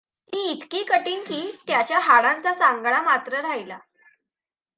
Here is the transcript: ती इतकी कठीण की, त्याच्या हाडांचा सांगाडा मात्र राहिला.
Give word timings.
ती 0.33 0.39
इतकी 0.51 0.83
कठीण 0.83 1.23
की, 1.23 1.41
त्याच्या 1.67 1.99
हाडांचा 1.99 2.53
सांगाडा 2.53 3.01
मात्र 3.01 3.41
राहिला. 3.41 3.77